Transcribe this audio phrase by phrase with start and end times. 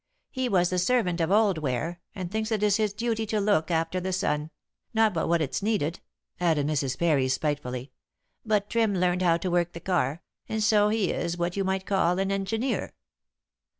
[0.31, 3.69] He was the servant of old Ware, and thinks it is his duty to look
[3.69, 4.49] after the son
[4.95, 5.99] not but what it's needed,"
[6.39, 6.97] added Mrs.
[6.97, 7.91] Parry spitefully;
[8.43, 11.85] "but Trim learned how to work the car, and so he is what you might
[11.85, 12.95] call an engineer."